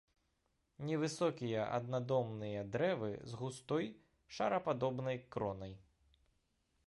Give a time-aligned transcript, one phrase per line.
[0.89, 3.85] Невысокія аднадомныя дрэвы з густой
[4.37, 5.73] шарападобнай кронай.